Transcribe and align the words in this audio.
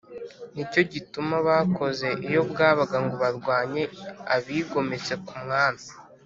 nicyo 0.53 0.81
gituma 0.93 1.35
bakoze 1.47 2.07
iyo 2.27 2.41
bwabaga 2.51 2.97
ngo 3.03 3.15
barwanye 3.23 3.83
abigometse 4.35 5.13
ku 5.25 5.33
mwami 5.43 5.85